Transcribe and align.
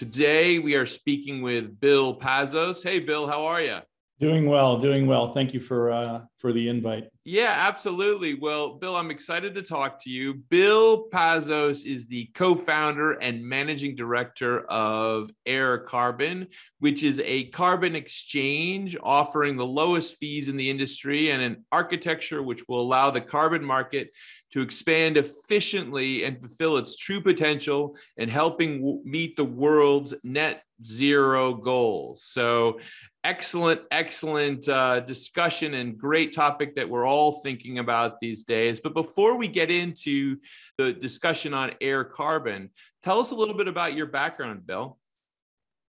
Today 0.00 0.58
we 0.58 0.76
are 0.76 0.86
speaking 0.86 1.42
with 1.42 1.78
Bill 1.78 2.18
Pazos. 2.18 2.82
Hey, 2.82 3.00
Bill, 3.00 3.26
how 3.26 3.44
are 3.44 3.60
you? 3.60 3.80
Doing 4.18 4.46
well, 4.46 4.78
doing 4.78 5.06
well. 5.06 5.34
Thank 5.34 5.52
you 5.52 5.60
for 5.60 5.92
uh, 5.92 6.22
for 6.38 6.54
the 6.54 6.70
invite. 6.70 7.10
Yeah, 7.30 7.54
absolutely. 7.56 8.34
Well, 8.34 8.74
Bill, 8.74 8.96
I'm 8.96 9.12
excited 9.12 9.54
to 9.54 9.62
talk 9.62 10.02
to 10.02 10.10
you. 10.10 10.34
Bill 10.34 11.08
Pazos 11.10 11.86
is 11.86 12.08
the 12.08 12.28
co-founder 12.34 13.12
and 13.12 13.40
managing 13.40 13.94
director 13.94 14.62
of 14.62 15.30
Air 15.46 15.78
Carbon, 15.78 16.48
which 16.80 17.04
is 17.04 17.22
a 17.24 17.44
carbon 17.50 17.94
exchange 17.94 18.96
offering 19.00 19.56
the 19.56 19.64
lowest 19.64 20.16
fees 20.18 20.48
in 20.48 20.56
the 20.56 20.68
industry 20.68 21.30
and 21.30 21.40
an 21.40 21.64
architecture 21.70 22.42
which 22.42 22.64
will 22.66 22.80
allow 22.80 23.12
the 23.12 23.20
carbon 23.20 23.64
market 23.64 24.10
to 24.52 24.60
expand 24.60 25.16
efficiently 25.16 26.24
and 26.24 26.40
fulfill 26.40 26.78
its 26.78 26.96
true 26.96 27.20
potential 27.20 27.96
and 28.18 28.28
helping 28.28 28.78
w- 28.78 29.02
meet 29.04 29.36
the 29.36 29.44
world's 29.44 30.14
net 30.24 30.64
zero 30.82 31.54
goals. 31.54 32.24
So, 32.24 32.80
excellent, 33.24 33.82
excellent 33.90 34.68
uh, 34.68 35.00
discussion 35.00 35.74
and 35.74 35.96
great 35.98 36.32
topic 36.32 36.74
that 36.76 36.88
we're 36.88 37.06
all 37.06 37.40
thinking 37.42 37.78
about 37.78 38.20
these 38.20 38.44
days. 38.44 38.80
But 38.80 38.94
before 38.94 39.36
we 39.36 39.48
get 39.48 39.70
into 39.70 40.36
the 40.78 40.92
discussion 40.92 41.54
on 41.54 41.72
air 41.80 42.04
carbon, 42.04 42.70
tell 43.02 43.20
us 43.20 43.30
a 43.30 43.34
little 43.34 43.56
bit 43.56 43.68
about 43.68 43.94
your 43.94 44.06
background, 44.06 44.66
Bill. 44.66 44.98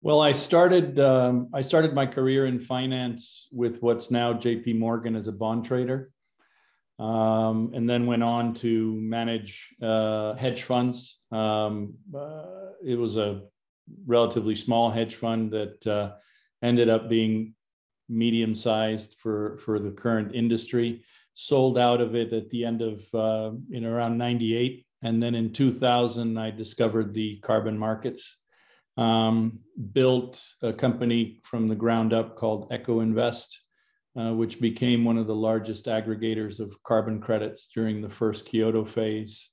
Well, 0.03 0.21
I 0.21 0.33
started 0.33 0.99
um, 0.99 1.49
I 1.53 1.61
started 1.61 1.93
my 1.93 2.07
career 2.07 2.47
in 2.47 2.59
finance 2.59 3.49
with 3.53 3.83
what's 3.83 4.11
now 4.11 4.33
J.P. 4.33 4.73
Morgan 4.75 5.15
as 5.15 5.27
a 5.27 5.33
bond 5.33 5.67
trader 5.67 6.11
um, 7.01 7.73
and 7.75 7.89
then 7.89 8.07
went 8.07 8.23
on 8.23 8.53
to 8.55 8.95
manage 9.01 9.75
uh, 9.83 10.35
hedge 10.35 10.63
funds. 10.63 11.21
Um, 11.33 11.95
uh, 12.15 12.73
it 12.85 12.99
was 12.99 13.17
a 13.17 13.43
relatively 14.07 14.55
small 14.55 14.91
hedge 14.91 15.17
fund 15.17 15.51
that 15.53 15.87
uh, 15.87 16.13
ended 16.63 16.89
up 16.89 17.09
being 17.09 17.55
medium 18.09 18.55
sized 18.55 19.17
for, 19.19 19.59
for 19.59 19.79
the 19.79 19.93
current 19.93 20.35
industry. 20.35 21.03
Sold 21.35 21.79
out 21.79 22.01
of 22.01 22.15
it 22.15 22.33
at 22.33 22.51
the 22.51 22.65
end 22.65 22.83
of 22.83 23.03
uh, 23.15 23.53
in 23.71 23.85
around 23.85 24.19
98. 24.19 24.85
And 25.03 25.23
then 25.23 25.35
in 25.35 25.53
2000, 25.53 26.37
I 26.37 26.51
discovered 26.51 27.15
the 27.15 27.39
carbon 27.39 27.79
markets. 27.79 28.37
Um, 28.97 29.61
built 29.93 30.43
a 30.63 30.73
company 30.73 31.41
from 31.43 31.69
the 31.69 31.75
ground 31.75 32.13
up 32.13 32.37
called 32.37 32.71
Eco 32.71 33.01
Invest, 33.01 33.59
uh, 34.19 34.35
which 34.35 34.61
became 34.61 35.05
one 35.05 35.17
of 35.17 35.27
the 35.27 35.35
largest 35.35 35.87
aggregators 35.87 36.61
of 36.61 36.77
carbon 36.83 37.21
credits 37.21 37.69
during 37.75 38.03
the 38.03 38.11
first 38.11 38.45
Kyoto 38.45 38.85
phase. 38.85 39.49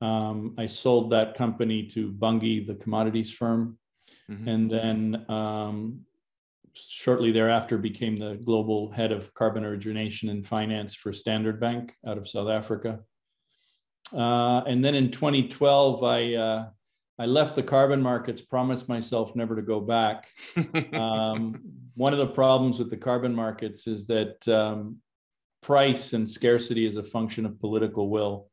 Um, 0.00 0.54
I 0.58 0.66
sold 0.66 1.10
that 1.10 1.34
company 1.34 1.86
to 1.88 2.12
Bunge, 2.12 2.66
the 2.66 2.74
commodities 2.74 3.32
firm, 3.32 3.78
mm-hmm. 4.30 4.46
and 4.46 4.70
then 4.70 5.24
um, 5.30 6.05
shortly 6.88 7.32
thereafter 7.32 7.78
became 7.78 8.16
the 8.16 8.34
global 8.44 8.90
head 8.90 9.12
of 9.12 9.32
carbon 9.34 9.64
origination 9.64 10.28
and 10.28 10.46
finance 10.46 10.94
for 10.94 11.12
Standard 11.12 11.58
Bank 11.60 11.94
out 12.06 12.18
of 12.18 12.28
South 12.28 12.48
Africa. 12.48 13.00
Uh, 14.12 14.60
and 14.60 14.84
then 14.84 14.94
in 14.94 15.10
2012, 15.10 16.04
I 16.04 16.34
uh, 16.34 16.68
I 17.18 17.24
left 17.24 17.54
the 17.54 17.62
carbon 17.62 18.02
markets, 18.02 18.42
promised 18.42 18.88
myself 18.88 19.34
never 19.34 19.56
to 19.56 19.62
go 19.62 19.80
back. 19.80 20.28
um, 20.92 21.60
one 21.94 22.12
of 22.12 22.18
the 22.18 22.26
problems 22.26 22.78
with 22.78 22.90
the 22.90 22.96
carbon 22.96 23.34
markets 23.34 23.86
is 23.86 24.06
that 24.08 24.46
um, 24.48 24.98
price 25.62 26.12
and 26.12 26.28
scarcity 26.28 26.86
is 26.86 26.96
a 26.96 27.02
function 27.02 27.46
of 27.46 27.58
political 27.58 28.10
will. 28.10 28.50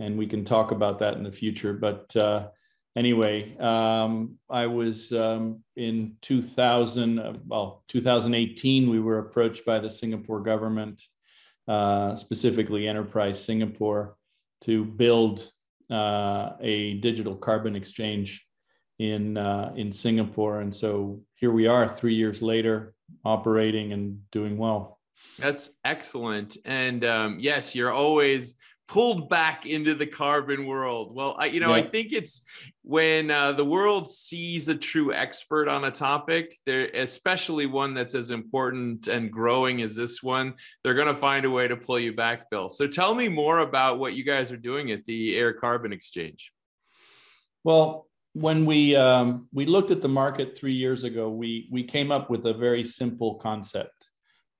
And 0.00 0.18
we 0.18 0.26
can 0.26 0.44
talk 0.44 0.72
about 0.72 0.98
that 0.98 1.14
in 1.14 1.22
the 1.22 1.30
future. 1.30 1.72
But 1.72 2.14
uh, 2.16 2.48
anyway, 2.96 3.56
um, 3.58 4.38
I 4.48 4.66
was 4.66 5.12
um, 5.12 5.62
in 5.76 6.16
2000, 6.22 7.18
uh, 7.18 7.32
well, 7.46 7.84
2018, 7.88 8.90
we 8.90 9.00
were 9.00 9.18
approached 9.18 9.64
by 9.64 9.78
the 9.78 9.90
Singapore 9.90 10.40
government, 10.40 11.02
uh, 11.68 12.16
specifically 12.16 12.88
Enterprise 12.88 13.42
Singapore, 13.42 14.16
to 14.62 14.84
build 14.84 15.50
uh, 15.90 16.50
a 16.60 16.94
digital 16.94 17.34
carbon 17.34 17.76
exchange 17.76 18.46
in 18.98 19.38
uh, 19.38 19.72
in 19.76 19.90
Singapore, 19.90 20.60
and 20.60 20.74
so 20.74 21.22
here 21.36 21.50
we 21.50 21.66
are, 21.66 21.88
three 21.88 22.14
years 22.14 22.42
later, 22.42 22.94
operating 23.24 23.94
and 23.94 24.20
doing 24.30 24.58
well. 24.58 25.00
That's 25.38 25.70
excellent, 25.84 26.58
and 26.66 27.02
um, 27.04 27.38
yes, 27.40 27.74
you're 27.74 27.92
always 27.92 28.56
pulled 28.90 29.28
back 29.28 29.66
into 29.66 29.94
the 29.94 30.06
carbon 30.06 30.66
world. 30.66 31.14
Well, 31.14 31.36
I, 31.38 31.46
you 31.46 31.60
know, 31.60 31.68
yeah. 31.68 31.82
I 31.82 31.82
think 31.82 32.12
it's 32.12 32.42
when 32.82 33.30
uh, 33.30 33.52
the 33.52 33.64
world 33.64 34.10
sees 34.10 34.66
a 34.66 34.74
true 34.74 35.14
expert 35.14 35.68
on 35.68 35.84
a 35.84 35.92
topic, 35.92 36.58
there, 36.66 36.90
especially 36.92 37.66
one 37.66 37.94
that's 37.94 38.16
as 38.16 38.30
important 38.30 39.06
and 39.06 39.30
growing 39.30 39.80
as 39.80 39.94
this 39.94 40.24
one, 40.24 40.54
they're 40.82 40.94
going 40.94 41.06
to 41.06 41.14
find 41.14 41.44
a 41.44 41.50
way 41.50 41.68
to 41.68 41.76
pull 41.76 42.00
you 42.00 42.12
back, 42.12 42.50
Bill. 42.50 42.68
So 42.68 42.88
tell 42.88 43.14
me 43.14 43.28
more 43.28 43.60
about 43.60 44.00
what 44.00 44.14
you 44.14 44.24
guys 44.24 44.50
are 44.50 44.56
doing 44.56 44.90
at 44.90 45.04
the 45.04 45.36
Air 45.36 45.52
Carbon 45.52 45.92
Exchange. 45.92 46.52
Well, 47.62 48.08
when 48.32 48.66
we 48.66 48.96
um, 48.96 49.46
we 49.52 49.66
looked 49.66 49.92
at 49.92 50.00
the 50.00 50.08
market 50.08 50.58
three 50.58 50.74
years 50.74 51.04
ago, 51.04 51.30
we 51.30 51.68
we 51.70 51.84
came 51.84 52.10
up 52.10 52.28
with 52.28 52.44
a 52.46 52.54
very 52.54 52.82
simple 52.82 53.36
concept 53.36 53.99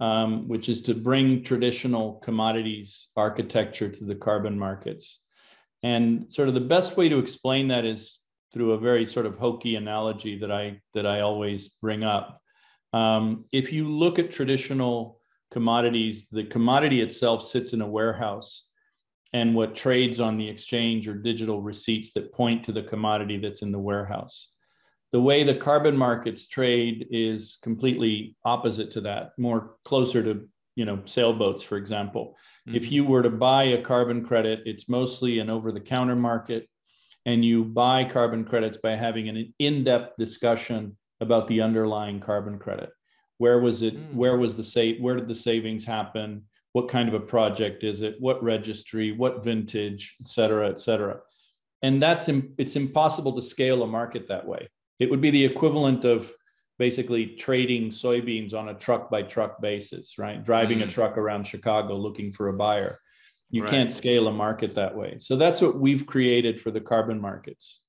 um, 0.01 0.49
which 0.49 0.69
is 0.69 0.83
to 0.83 0.95
bring 0.95 1.45
traditional 1.45 2.15
commodities 2.25 3.09
architecture 3.17 3.89
to 3.89 4.05
the 4.05 4.15
carbon 4.15 4.59
markets. 4.59 5.21
And 5.83 6.31
sort 6.33 6.49
of 6.49 6.55
the 6.55 6.61
best 6.61 6.97
way 6.97 7.09
to 7.09 7.19
explain 7.19 7.69
that 7.69 7.85
is 7.85 8.19
through 8.53 8.73
a 8.73 8.79
very 8.79 9.07
sort 9.07 9.27
of 9.27 9.37
hokey 9.37 9.77
analogy 9.77 10.39
that 10.39 10.51
I 10.51 10.81
that 10.95 11.07
I 11.07 11.21
always 11.21 11.69
bring 11.69 12.03
up. 12.03 12.41
Um, 12.93 13.45
if 13.53 13.73
you 13.73 13.89
look 13.89 14.19
at 14.19 14.33
traditional 14.33 15.21
commodities, 15.51 16.29
the 16.29 16.45
commodity 16.45 17.01
itself 17.01 17.45
sits 17.45 17.73
in 17.73 17.81
a 17.81 17.87
warehouse, 17.87 18.69
and 19.33 19.55
what 19.55 19.77
trades 19.77 20.19
on 20.19 20.37
the 20.37 20.49
exchange 20.49 21.07
are 21.09 21.15
digital 21.15 21.63
receipts 21.63 22.13
that 22.13 22.33
point 22.33 22.65
to 22.65 22.73
the 22.73 22.83
commodity 22.83 23.39
that's 23.39 23.63
in 23.63 23.71
the 23.71 23.79
warehouse 23.79 24.51
the 25.13 25.21
way 25.21 25.43
the 25.43 25.55
carbon 25.55 25.97
markets 25.97 26.47
trade 26.47 27.09
is 27.11 27.59
completely 27.63 28.37
opposite 28.45 28.91
to 28.93 29.01
that 29.03 29.33
more 29.39 29.77
closer 29.85 30.23
to 30.23 30.49
you 30.77 30.85
know 30.85 31.01
sailboats 31.05 31.63
for 31.63 31.77
example. 31.77 32.37
Mm-hmm. 32.69 32.77
if 32.77 32.93
you 32.93 33.05
were 33.05 33.23
to 33.23 33.31
buy 33.31 33.65
a 33.65 33.83
carbon 33.83 34.25
credit 34.25 34.63
it's 34.67 34.89
mostly 34.89 35.39
an 35.39 35.51
over 35.51 35.73
the 35.73 35.81
counter 35.81 36.17
market 36.17 36.69
and 37.27 37.45
you 37.45 37.65
buy 37.65 38.05
carbon 38.05 38.45
credits 38.45 38.79
by 38.79 38.97
having 38.97 39.29
an 39.29 39.55
in-depth 39.59 40.17
discussion 40.19 40.97
about 41.21 41.49
the 41.49 41.61
underlying 41.61 42.21
carbon 42.21 42.59
credit. 42.59 42.91
Where 43.39 43.59
was 43.59 43.83
it 43.83 43.95
mm-hmm. 43.97 44.17
where 44.17 44.37
was 44.37 44.57
the 44.57 44.65
save 44.65 45.01
where 45.01 45.17
did 45.17 45.29
the 45.29 45.35
savings 45.35 45.85
happen? 45.85 46.45
What 46.73 46.89
kind 46.89 47.09
of 47.09 47.15
a 47.15 47.21
project 47.21 47.83
is 47.85 48.01
it? 48.01 48.17
What 48.21 48.43
registry? 48.43 49.13
What 49.13 49.43
vintage? 49.43 50.17
Et 50.21 50.29
cetera 50.29 50.69
et 50.69 50.79
cetera. 50.79 51.21
And 51.83 52.01
that's 52.01 52.29
it's 52.59 52.77
impossible 52.77 53.35
to 53.35 53.43
scale 53.43 53.83
a 53.83 53.87
market 53.87 54.29
that 54.29 54.47
way 54.47 54.69
it 55.01 55.11
would 55.11 55.21
be 55.21 55.31
the 55.31 55.45
equivalent 55.45 56.05
of 56.05 56.33
basically 56.79 57.27
trading 57.27 57.89
soybeans 57.89 58.55
on 58.55 58.69
a 58.69 58.75
truck 58.75 59.11
by 59.11 59.23
truck 59.23 59.61
basis, 59.61 60.19
right? 60.19 60.45
Driving 60.45 60.79
mm. 60.79 60.85
a 60.85 60.87
truck 60.87 61.19
around 61.19 61.47
Chicago 61.47 61.97
looking 61.97 62.33
for 62.33 62.49
a 62.49 62.53
buyer. 62.53 62.99
You 63.51 63.63
right. 63.63 63.71
can't 63.71 63.93
scale 63.93 64.29
a 64.29 64.33
market 64.33 64.75
that 64.75 64.95
way. 64.95 65.17
So 65.19 65.37
that's 65.37 65.61
what 65.61 65.79
we've 65.79 66.07
created 66.07 66.61
for 66.61 66.71
the 66.71 66.81
carbon 66.81 67.21
markets. 67.21 67.83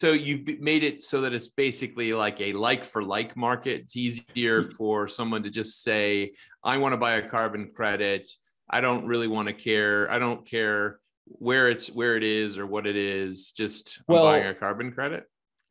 So 0.00 0.12
you've 0.12 0.60
made 0.60 0.82
it 0.82 1.04
so 1.04 1.20
that 1.20 1.32
it's 1.32 1.48
basically 1.48 2.12
like 2.12 2.40
a 2.40 2.52
like 2.54 2.84
for 2.84 3.04
like 3.04 3.36
market. 3.36 3.82
It's 3.82 3.96
easier 3.96 4.62
mm. 4.62 4.72
for 4.72 5.06
someone 5.06 5.42
to 5.44 5.50
just 5.50 5.82
say, 5.82 6.32
I 6.64 6.78
want 6.78 6.94
to 6.94 6.96
buy 6.96 7.14
a 7.14 7.28
carbon 7.28 7.70
credit. 7.74 8.28
I 8.68 8.80
don't 8.80 9.06
really 9.06 9.28
want 9.28 9.48
to 9.48 9.54
care. 9.54 10.10
I 10.10 10.18
don't 10.18 10.44
care 10.44 10.98
where 11.26 11.68
it's 11.68 11.88
where 11.88 12.16
it 12.16 12.24
is 12.24 12.58
or 12.58 12.66
what 12.66 12.86
it 12.86 12.96
is. 12.96 13.52
Just 13.52 14.02
well, 14.08 14.24
buying 14.24 14.46
a 14.46 14.54
carbon 14.54 14.92
credit. 14.92 15.24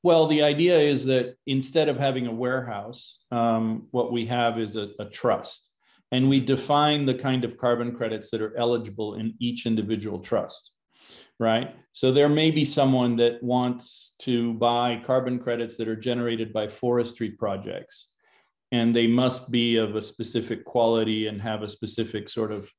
Well, 0.04 0.26
the 0.28 0.42
idea 0.42 0.80
is 0.80 1.06
that 1.06 1.36
instead 1.46 1.88
of 1.88 1.98
having 1.98 2.26
a 2.26 2.34
warehouse, 2.34 3.24
um, 3.32 3.88
what 3.92 4.12
we 4.12 4.26
have 4.26 4.60
is 4.60 4.76
a, 4.76 4.90
a, 5.00 5.06
trust. 5.06 5.70
And 6.12 6.28
we 6.28 6.40
define 6.40 7.06
the 7.06 7.14
kind 7.14 7.46
of 7.46 7.58
carbon 7.58 7.96
credits 7.96 8.32
that 8.32 8.42
are 8.42 8.58
eligible 8.58 9.14
in 9.16 9.36
each 9.40 9.66
individual 9.66 10.20
trust. 10.20 10.72
right? 11.40 11.76
So 11.94 12.12
there 12.12 12.30
may 12.30 12.52
be 12.52 12.66
someone 12.66 13.16
that 13.18 13.42
wants 13.44 14.16
to 14.20 14.54
buy 14.56 15.02
carbon 15.06 15.40
credits 15.40 15.78
that 15.78 15.88
are 15.88 15.96
generated 15.96 16.52
by 16.52 16.68
forestry 16.68 17.32
projects, 17.32 18.10
and 18.72 18.96
they 18.96 19.08
must 19.08 19.52
be 19.52 19.76
of 19.76 19.96
a 19.96 20.02
specific 20.02 20.66
quality 20.66 21.28
and 21.28 21.42
have 21.42 21.62
a 21.62 21.68
specific 21.68 22.30
sort 22.30 22.52
of 22.52 22.70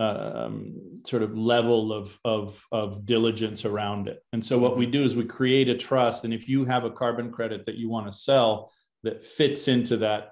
um, 0.00 1.02
sort 1.06 1.22
of 1.22 1.36
level 1.36 1.92
of, 1.92 2.18
of, 2.24 2.64
of 2.72 3.04
diligence 3.04 3.66
around 3.66 4.08
it. 4.08 4.24
And 4.32 4.42
so 4.42 4.58
what 4.58 4.78
we 4.78 4.86
do 4.86 5.04
is 5.04 5.14
we 5.14 5.26
create 5.26 5.68
a 5.68 5.76
trust. 5.76 6.24
And 6.24 6.32
if 6.32 6.48
you 6.48 6.64
have 6.64 6.84
a 6.84 6.90
carbon 6.90 7.30
credit 7.30 7.66
that 7.66 7.74
you 7.74 7.90
want 7.90 8.06
to 8.06 8.12
sell 8.12 8.72
that 9.02 9.24
fits 9.24 9.68
into 9.68 9.98
that 9.98 10.30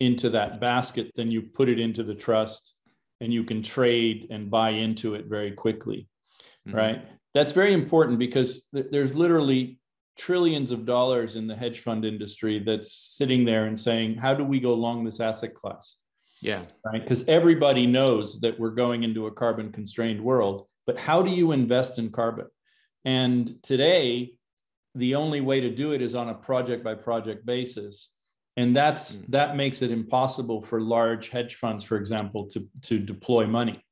into 0.00 0.30
that 0.30 0.60
basket, 0.60 1.12
then 1.14 1.30
you 1.30 1.42
put 1.42 1.68
it 1.68 1.78
into 1.78 2.02
the 2.02 2.14
trust 2.14 2.74
and 3.20 3.32
you 3.32 3.44
can 3.44 3.62
trade 3.62 4.28
and 4.30 4.50
buy 4.50 4.70
into 4.70 5.14
it 5.14 5.26
very 5.26 5.52
quickly. 5.52 6.08
Mm-hmm. 6.66 6.76
Right. 6.76 7.04
That's 7.34 7.52
very 7.52 7.74
important 7.74 8.18
because 8.18 8.66
th- 8.74 8.86
there's 8.90 9.14
literally 9.14 9.78
trillions 10.18 10.72
of 10.72 10.86
dollars 10.86 11.36
in 11.36 11.46
the 11.46 11.56
hedge 11.56 11.80
fund 11.80 12.04
industry 12.04 12.58
that's 12.58 12.92
sitting 12.92 13.44
there 13.44 13.66
and 13.66 13.78
saying, 13.78 14.16
how 14.16 14.34
do 14.34 14.44
we 14.44 14.58
go 14.60 14.72
along 14.72 15.04
this 15.04 15.20
asset 15.20 15.54
class? 15.54 15.99
Yeah. 16.40 16.62
Right. 16.84 17.02
Because 17.02 17.26
everybody 17.28 17.86
knows 17.86 18.40
that 18.40 18.58
we're 18.58 18.70
going 18.70 19.02
into 19.02 19.26
a 19.26 19.30
carbon 19.30 19.72
constrained 19.72 20.22
world, 20.22 20.66
but 20.86 20.98
how 20.98 21.22
do 21.22 21.30
you 21.30 21.52
invest 21.52 21.98
in 21.98 22.10
carbon? 22.10 22.46
And 23.04 23.62
today, 23.62 24.34
the 24.94 25.14
only 25.14 25.40
way 25.40 25.60
to 25.60 25.70
do 25.70 25.92
it 25.92 26.02
is 26.02 26.14
on 26.14 26.28
a 26.28 26.34
project 26.34 26.82
by 26.82 26.94
project 26.94 27.46
basis. 27.46 28.12
And 28.56 28.76
that's 28.76 29.18
mm. 29.18 29.26
that 29.28 29.56
makes 29.56 29.82
it 29.82 29.90
impossible 29.90 30.62
for 30.62 30.80
large 30.80 31.28
hedge 31.28 31.54
funds, 31.54 31.84
for 31.84 31.96
example, 31.96 32.46
to, 32.48 32.68
to 32.82 32.98
deploy 32.98 33.46
money. 33.46 33.84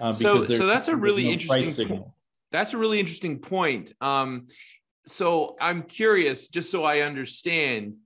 Uh, 0.00 0.12
so, 0.12 0.46
so 0.46 0.66
that's 0.66 0.88
a 0.88 0.96
really 0.96 1.24
no 1.24 1.30
interesting. 1.30 2.04
That's 2.52 2.72
a 2.72 2.78
really 2.78 3.00
interesting 3.00 3.38
point. 3.40 3.92
Um, 4.00 4.46
so 5.06 5.56
I'm 5.60 5.82
curious, 5.82 6.48
just 6.48 6.70
so 6.70 6.84
I 6.84 7.00
understand, 7.00 7.96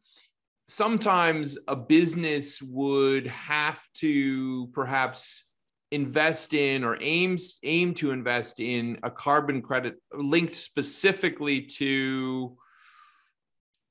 sometimes 0.69 1.57
a 1.67 1.75
business 1.75 2.61
would 2.63 3.27
have 3.27 3.83
to 3.95 4.69
perhaps 4.75 5.45
invest 5.91 6.53
in 6.53 6.85
or 6.85 6.99
aims 7.01 7.59
aim 7.63 7.95
to 7.95 8.11
invest 8.11 8.61
in 8.61 8.99
a 9.03 9.11
carbon 9.11 9.63
credit 9.63 9.95
linked 10.13 10.55
specifically 10.55 11.63
to 11.63 12.55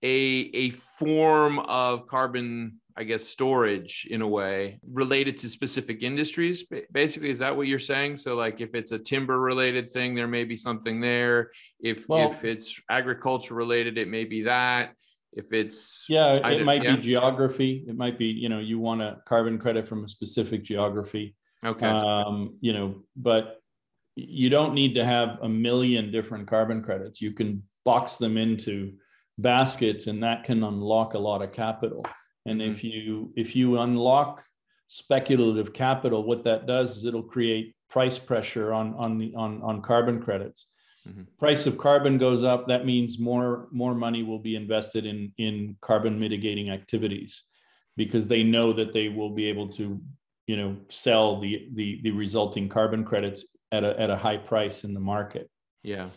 a 0.04 0.52
a 0.54 0.70
form 0.70 1.58
of 1.58 2.06
carbon 2.06 2.80
i 2.96 3.04
guess 3.04 3.24
storage 3.24 4.06
in 4.12 4.22
a 4.22 4.28
way 4.28 4.80
related 4.94 5.40
to 5.40 5.50
specific 5.50 6.04
industries 6.04 6.66
basically 6.92 7.32
is 7.32 7.40
that 7.40 7.58
what 7.58 7.66
you're 7.66 7.80
saying? 7.80 8.16
So 8.16 8.36
like 8.36 8.62
if 8.62 8.76
it's 8.76 8.92
a 8.92 9.00
timber 9.00 9.40
related 9.40 9.92
thing 9.92 10.14
there 10.14 10.28
may 10.28 10.44
be 10.44 10.56
something 10.56 11.02
there. 11.02 11.50
If 11.80 12.08
well, 12.08 12.30
if 12.30 12.46
it's 12.46 12.80
agriculture 12.92 13.56
related 13.56 13.98
it 13.98 14.08
may 14.08 14.26
be 14.26 14.44
that 14.44 14.92
if 15.38 15.54
it's 15.54 16.06
yeah 16.10 16.34
it 16.50 16.66
might 16.66 16.84
yeah. 16.84 16.96
be 16.96 17.02
geography. 17.02 17.86
It 17.88 17.96
might 17.96 18.18
be 18.18 18.26
you 18.26 18.50
know 18.50 18.60
you 18.60 18.80
want 18.80 19.02
a 19.02 19.22
carbon 19.26 19.60
credit 19.60 19.88
from 19.88 20.04
a 20.04 20.08
specific 20.08 20.64
geography. 20.64 21.36
Okay. 21.66 21.86
Um, 21.86 22.58
you 22.60 22.74
know 22.74 23.04
but 23.16 23.60
you 24.16 24.50
don't 24.50 24.74
need 24.74 24.96
to 24.96 25.06
have 25.06 25.38
a 25.44 25.50
million 25.50 26.12
different 26.12 26.48
carbon 26.48 26.82
credits. 26.82 27.22
You 27.22 27.34
can 27.34 27.64
box 27.86 28.18
them 28.18 28.36
into 28.36 28.94
baskets 29.38 30.08
and 30.08 30.24
that 30.24 30.44
can 30.44 30.64
unlock 30.64 31.14
a 31.14 31.20
lot 31.20 31.44
of 31.44 31.54
capital. 31.54 32.04
And 32.48 32.60
mm-hmm. 32.60 32.72
if 32.72 32.84
you 32.84 33.32
if 33.36 33.56
you 33.56 33.80
unlock 33.80 34.44
speculative 34.88 35.74
capital 35.74 36.24
what 36.24 36.46
that 36.46 36.66
does 36.66 36.98
is 36.98 37.06
it'll 37.06 37.22
create 37.22 37.76
price 37.90 38.18
pressure 38.18 38.74
on 38.74 38.94
on 38.96 39.18
the 39.18 39.34
on 39.36 39.62
on 39.62 39.82
carbon 39.82 40.22
credits 40.22 40.68
mm-hmm. 41.08 41.24
price 41.40 41.66
of 41.66 41.78
carbon 41.78 42.18
goes 42.18 42.44
up 42.44 42.68
that 42.68 42.86
means 42.86 43.20
more 43.20 43.68
more 43.72 43.96
money 43.96 44.24
will 44.24 44.40
be 44.40 44.56
invested 44.56 45.06
in 45.06 45.32
in 45.38 45.76
carbon 45.82 46.20
mitigating 46.20 46.70
activities 46.70 47.44
because 47.96 48.28
they 48.28 48.44
know 48.44 48.74
that 48.74 48.94
they 48.94 49.10
will 49.10 49.32
be 49.32 49.46
able 49.46 49.68
to 49.68 50.00
you 50.48 50.58
know 50.58 50.76
sell 50.90 51.40
the 51.40 51.68
the, 51.74 52.00
the 52.04 52.12
resulting 52.12 52.70
carbon 52.70 53.04
credits 53.04 53.46
at 53.72 53.84
a, 53.84 54.00
at 54.00 54.10
a 54.10 54.16
high 54.16 54.38
price 54.38 54.84
in 54.84 54.94
the 54.94 55.00
market 55.00 55.50
yeah 55.84 56.10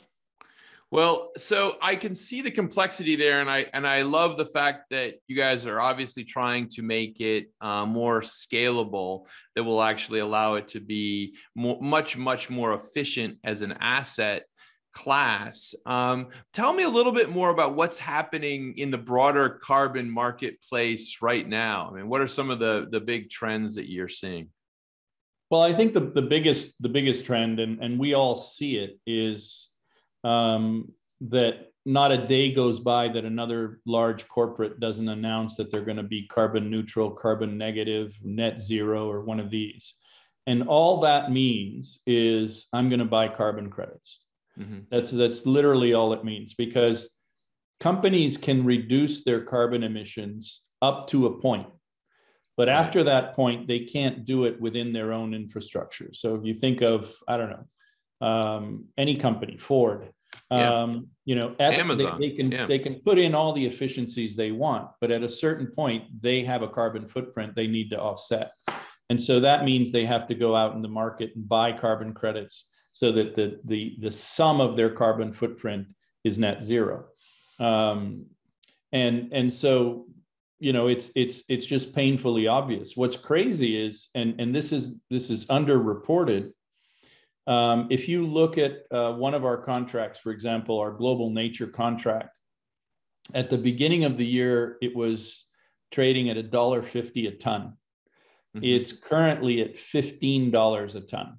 well, 0.93 1.31
so 1.37 1.77
I 1.81 1.95
can 1.95 2.17
see 2.17 2.43
the 2.43 2.51
complexity 2.51 3.15
there, 3.15 3.41
and 3.41 3.49
I 3.49 3.67
and 3.73 3.87
I 3.87 4.03
love 4.03 4.37
the 4.37 4.45
fact 4.45 4.87
that 4.91 5.15
you 5.29 5.37
guys 5.37 5.65
are 5.65 5.81
obviously 5.81 6.25
trying 6.25 6.69
to 6.71 6.83
make 6.83 7.21
it 7.21 7.47
uh, 7.61 7.87
more 7.87 8.23
scalable. 8.23 9.29
That 9.55 9.63
will 9.63 9.83
actually 9.83 10.19
allow 10.19 10.55
it 10.55 10.67
to 10.69 10.81
be 10.81 11.37
more, 11.55 11.79
much 11.81 12.17
much 12.17 12.51
more 12.51 12.75
efficient 12.75 13.39
as 13.45 13.63
an 13.63 13.77
asset 13.81 14.47
class. 14.93 15.75
Um, 15.87 16.29
tell 16.53 16.73
me 16.73 16.83
a 16.83 16.89
little 16.89 17.13
bit 17.13 17.31
more 17.31 17.51
about 17.51 17.75
what's 17.75 17.99
happening 17.99 18.75
in 18.77 18.91
the 18.91 18.99
broader 18.99 19.49
carbon 19.49 20.11
marketplace 20.11 21.19
right 21.23 21.47
now. 21.47 21.89
I 21.91 21.97
mean, 21.97 22.09
what 22.09 22.21
are 22.21 22.29
some 22.29 22.51
of 22.51 22.59
the 22.59 22.89
the 22.91 23.01
big 23.01 23.31
trends 23.31 23.75
that 23.77 23.91
you're 23.91 24.09
seeing? 24.09 24.49
Well, 25.51 25.63
I 25.63 25.73
think 25.73 25.95
the, 25.95 26.01
the 26.01 26.23
biggest 26.23 26.81
the 26.81 26.89
biggest 26.89 27.25
trend, 27.25 27.61
and, 27.61 27.83
and 27.83 27.99
we 27.99 28.15
all 28.15 28.37
see 28.37 28.77
it, 28.77 28.99
is 29.07 29.71
um, 30.23 30.93
that 31.23 31.71
not 31.87 32.13
a 32.13 32.27
day 32.27 32.53
goes 32.53 32.79
by 32.79 33.09
that 33.09 33.25
another 33.25 33.81
large 33.87 34.29
corporate 34.29 34.81
doesn't 34.81 35.09
announce 35.09 35.57
that 35.57 35.71
they're 35.71 35.85
going 35.85 35.97
to 35.97 36.03
be 36.03 36.27
carbon 36.27 36.71
neutral, 36.71 37.11
carbon 37.11 37.57
negative, 37.57 38.17
net 38.23 38.61
zero, 38.61 39.11
or 39.11 39.23
one 39.23 39.41
of 39.41 39.51
these. 39.51 39.95
And 40.47 40.69
all 40.69 41.01
that 41.01 41.31
means 41.31 42.01
is 42.07 42.67
I'm 42.73 42.89
going 42.89 42.99
to 43.01 43.05
buy 43.05 43.29
carbon 43.29 43.71
credits. 43.71 44.21
Mm-hmm. 44.61 44.79
That's 44.91 45.11
that's 45.11 45.47
literally 45.47 45.95
all 45.95 46.13
it 46.13 46.25
means 46.25 46.55
because 46.55 47.11
companies 47.81 48.37
can 48.37 48.65
reduce 48.65 49.25
their 49.25 49.41
carbon 49.41 49.83
emissions 49.83 50.65
up 50.83 51.09
to 51.09 51.27
a 51.27 51.41
point. 51.41 51.69
But 52.57 52.69
right. 52.69 52.75
after 52.75 53.05
that 53.05 53.35
point, 53.35 53.69
they 53.69 53.81
can't 53.81 54.25
do 54.25 54.45
it 54.45 54.61
within 54.61 54.93
their 54.93 55.13
own 55.13 55.33
infrastructure. 55.33 56.11
So 56.13 56.35
if 56.35 56.45
you 56.45 56.53
think 56.53 56.83
of, 56.83 57.15
I 57.27 57.39
don't 57.39 57.51
know, 57.51 58.27
um, 58.27 58.85
any 58.99 59.17
company, 59.17 59.57
Ford, 59.57 60.13
yeah. 60.51 60.83
um, 60.83 61.09
you 61.25 61.37
know, 61.37 61.55
at, 61.59 61.73
Amazon, 61.73 62.21
they, 62.21 62.29
they 62.29 62.37
can 62.37 62.53
yeah. 62.53 62.67
they 62.67 62.79
can 62.79 62.97
put 62.97 63.19
in 63.19 63.35
all 63.35 63.55
the 63.55 63.65
efficiencies 63.65 64.37
they 64.37 64.53
want, 64.53 64.89
but 65.01 65.11
at 65.11 65.23
a 65.23 65.29
certain 65.29 65.69
point, 65.69 66.05
they 66.21 66.43
have 66.43 66.61
a 66.61 66.69
carbon 66.69 67.09
footprint 67.09 67.55
they 67.55 67.67
need 67.67 67.89
to 67.91 67.99
offset, 67.99 68.53
and 69.09 69.21
so 69.21 69.41
that 69.41 69.65
means 69.65 69.91
they 69.91 70.05
have 70.05 70.27
to 70.29 70.35
go 70.35 70.55
out 70.55 70.75
in 70.75 70.83
the 70.83 70.89
market 70.89 71.33
and 71.35 71.49
buy 71.49 71.73
carbon 71.73 72.13
credits 72.13 72.67
so 73.01 73.11
that 73.13 73.35
the, 73.35 73.59
the, 73.65 73.97
the 74.05 74.11
sum 74.11 74.61
of 74.61 74.77
their 74.77 74.91
carbon 74.91 75.33
footprint 75.33 75.87
is 76.23 76.37
net 76.37 76.63
zero. 76.63 77.07
Um, 77.59 78.27
and, 78.93 79.17
and 79.33 79.51
so, 79.51 80.05
you 80.59 80.75
know, 80.75 80.87
it's, 80.89 81.11
it's, 81.17 81.37
it's 81.49 81.65
just 81.65 81.95
painfully 81.95 82.47
obvious. 82.47 82.89
What's 83.01 83.17
crazy 83.17 83.73
is, 83.87 84.11
and, 84.15 84.39
and 84.39 84.55
this 84.55 84.71
is, 84.71 85.01
this 85.09 85.31
is 85.31 85.47
underreported. 85.47 86.53
Um, 87.47 87.87
if 87.91 88.07
you 88.07 88.27
look 88.27 88.59
at 88.59 88.73
uh, 88.91 89.13
one 89.15 89.33
of 89.33 89.47
our 89.47 89.57
contracts, 89.73 90.19
for 90.21 90.31
example, 90.31 90.79
our 90.79 90.93
global 90.93 91.31
nature 91.31 91.69
contract, 91.69 92.37
at 93.33 93.49
the 93.49 93.57
beginning 93.71 94.05
of 94.05 94.19
the 94.19 94.27
year, 94.27 94.77
it 94.83 94.95
was 94.95 95.47
trading 95.91 96.29
at 96.29 96.37
a 96.37 96.43
dollar 96.43 96.83
fifty 96.83 97.27
a 97.29 97.33
ton. 97.33 97.63
Mm-hmm. 98.55 98.65
It's 98.65 98.93
currently 98.93 99.63
at 99.63 99.79
fifteen 99.79 100.51
dollars 100.51 100.95
a 100.97 101.01
ton. 101.01 101.39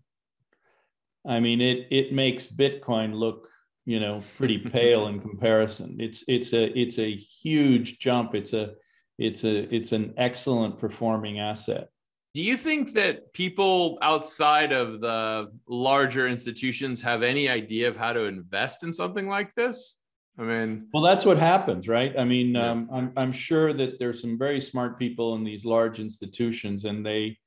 I 1.26 1.40
mean, 1.40 1.62
it 1.62 1.88
it 1.92 2.14
makes 2.14 2.48
Bitcoin 2.48 3.14
look, 3.14 3.48
you 3.86 4.00
know, 4.00 4.24
pretty 4.38 4.58
pale 4.74 5.08
in 5.08 5.20
comparison. 5.20 5.98
It's 6.00 6.24
it's 6.28 6.54
a 6.54 6.78
it's 6.78 7.00
a 7.00 7.16
huge 7.16 8.00
jump. 8.00 8.36
It's 8.36 8.54
a 8.54 8.74
it's 9.18 9.44
a 9.44 9.74
it's 9.74 9.92
an 9.92 10.14
excellent 10.18 10.80
performing 10.80 11.40
asset. 11.40 11.90
Do 12.34 12.42
you 12.42 12.56
think 12.56 12.94
that 12.94 13.34
people 13.34 13.98
outside 14.02 14.72
of 14.72 15.02
the 15.02 15.52
larger 15.68 16.30
institutions 16.30 17.02
have 17.02 17.24
any 17.24 17.50
idea 17.50 17.90
of 17.90 17.98
how 17.98 18.14
to 18.14 18.24
invest 18.24 18.84
in 18.84 18.94
something 18.94 19.28
like 19.28 19.54
this? 19.56 20.00
I 20.40 20.44
mean, 20.44 20.88
well, 20.94 21.04
that's 21.04 21.26
what 21.26 21.38
happens, 21.38 21.90
right? 21.90 22.18
I 22.18 22.24
mean, 22.24 22.56
yeah. 22.56 22.72
um, 22.72 22.90
I'm 22.92 23.14
I'm 23.18 23.32
sure 23.34 23.74
that 23.74 24.00
there's 24.00 24.22
some 24.22 24.38
very 24.38 24.62
smart 24.62 24.98
people 24.98 25.36
in 25.36 25.44
these 25.44 25.66
large 25.66 26.00
institutions, 26.00 26.86
and 26.86 27.06
they 27.06 27.38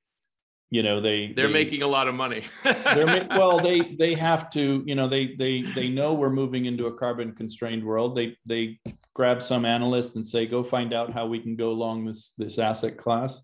you 0.74 0.82
know 0.82 1.00
they 1.00 1.32
they're 1.36 1.46
they, 1.46 1.52
making 1.52 1.82
a 1.82 1.86
lot 1.86 2.08
of 2.08 2.16
money. 2.16 2.42
They're 2.64 3.06
ma- 3.06 3.38
well 3.38 3.60
they 3.60 3.94
they 3.96 4.14
have 4.14 4.50
to 4.50 4.82
you 4.84 4.96
know 4.96 5.08
they 5.08 5.36
they 5.36 5.62
they 5.62 5.88
know 5.88 6.14
we're 6.14 6.30
moving 6.30 6.64
into 6.64 6.86
a 6.86 6.92
carbon 6.92 7.32
constrained 7.32 7.84
world. 7.84 8.16
They 8.16 8.36
they 8.44 8.80
grab 9.14 9.40
some 9.40 9.64
analyst 9.64 10.16
and 10.16 10.26
say 10.26 10.46
go 10.46 10.64
find 10.64 10.92
out 10.92 11.12
how 11.12 11.26
we 11.26 11.38
can 11.38 11.54
go 11.54 11.70
along 11.70 12.06
this 12.06 12.34
this 12.36 12.58
asset 12.58 12.96
class. 12.98 13.40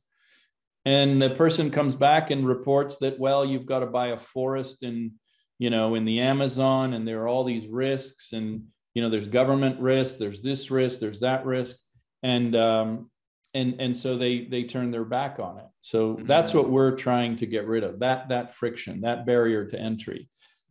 And 0.84 1.22
the 1.22 1.30
person 1.30 1.70
comes 1.70 1.94
back 1.94 2.32
and 2.32 2.48
reports 2.48 2.98
that 2.98 3.20
well 3.20 3.44
you've 3.44 3.66
got 3.66 3.80
to 3.80 3.86
buy 3.86 4.08
a 4.08 4.18
forest 4.18 4.82
in 4.82 5.12
you 5.60 5.70
know 5.70 5.94
in 5.94 6.04
the 6.04 6.18
amazon 6.20 6.94
and 6.94 7.06
there 7.06 7.22
are 7.22 7.28
all 7.28 7.44
these 7.44 7.68
risks 7.68 8.32
and 8.32 8.64
you 8.94 9.02
know 9.02 9.10
there's 9.10 9.28
government 9.28 9.78
risk 9.78 10.18
there's 10.18 10.42
this 10.42 10.68
risk 10.68 10.98
there's 10.98 11.20
that 11.20 11.46
risk. 11.46 11.76
And 12.24 12.56
um, 12.56 13.09
and 13.54 13.80
and 13.80 13.96
so 13.96 14.16
they 14.16 14.44
they 14.44 14.64
turn 14.64 14.90
their 14.90 15.04
back 15.04 15.38
on 15.38 15.58
it 15.58 15.66
so 15.80 16.14
mm-hmm. 16.14 16.26
that's 16.26 16.54
what 16.54 16.70
we're 16.70 16.94
trying 16.94 17.36
to 17.36 17.46
get 17.46 17.66
rid 17.66 17.82
of 17.82 17.98
that 17.98 18.28
that 18.28 18.54
friction 18.54 19.00
that 19.00 19.26
barrier 19.26 19.64
to 19.64 19.78
entry 19.78 20.28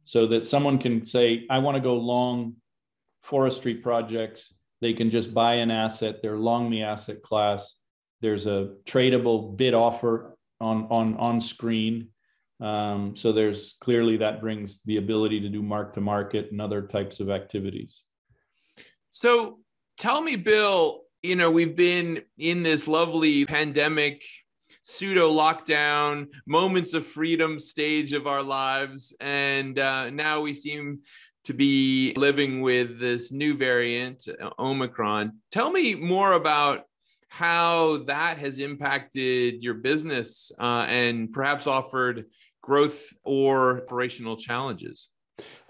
so 0.09 0.25
that 0.25 0.48
someone 0.48 0.79
can 0.79 1.05
say, 1.05 1.45
I 1.51 1.59
want 1.59 1.75
to 1.75 1.81
go 1.81 1.95
long 1.95 2.55
forestry 3.21 3.75
projects. 3.75 4.55
They 4.81 4.93
can 4.93 5.12
just 5.12 5.36
buy 5.36 5.55
an 5.55 5.71
asset, 5.71 6.24
they're 6.24 6.36
long 6.36 6.71
the 6.71 6.81
asset 6.81 7.21
class. 7.21 7.75
There's 8.19 8.48
a 8.48 8.74
tradable 8.86 9.55
bid 9.55 9.75
offer 9.75 10.36
on, 10.59 10.88
on, 10.89 11.15
on 11.17 11.39
screen. 11.39 12.09
Um, 12.59 13.15
so 13.15 13.31
there's 13.31 13.75
clearly 13.79 14.17
that 14.17 14.41
brings 14.41 14.81
the 14.83 14.98
ability 14.98 15.41
to 15.41 15.50
do 15.50 15.62
mark 15.62 15.93
to 15.93 16.01
market 16.01 16.51
and 16.51 16.59
other 16.59 16.81
types 16.81 17.19
of 17.19 17.29
activities. 17.29 18.03
So 19.12 19.59
tell 20.00 20.21
me, 20.21 20.36
Bill, 20.36 21.01
you 21.22 21.36
know, 21.36 21.52
we've 21.52 21.76
been 21.76 22.22
in 22.38 22.64
this 22.64 22.88
lovely 22.88 23.46
pandemic 23.46 24.24
pseudo 24.82 25.32
lockdown, 25.32 26.28
moments 26.48 26.94
of 26.94 27.06
freedom 27.06 27.60
stage 27.60 28.14
of 28.14 28.26
our 28.26 28.42
lives. 28.42 29.14
And 29.20 29.78
uh, 29.78 30.10
now 30.10 30.42
we 30.42 30.54
seem 30.54 31.00
to 31.44 31.54
be 31.54 32.14
living 32.16 32.62
with 32.62 33.00
this 33.00 33.32
new 33.32 33.54
variant, 33.56 34.28
uh, 34.28 34.50
Omicron. 34.58 35.34
Tell 35.52 35.72
me 35.72 35.96
more 35.96 36.34
about 36.34 36.84
how 37.28 37.98
that 38.08 38.40
has 38.40 38.60
impacted 38.60 39.62
your 39.62 39.76
business 39.76 40.52
uh, 40.60 40.86
and 40.88 41.32
perhaps 41.32 41.68
offered 41.68 42.26
growth 42.62 43.14
or 43.24 43.84
operational 43.84 44.38
challenges. 44.38 45.10